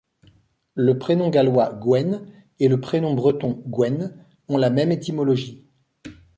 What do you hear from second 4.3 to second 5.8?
ont la même étymologie.